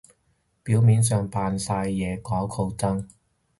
[0.63, 3.07] 表面上扮晒嘢搞抗爭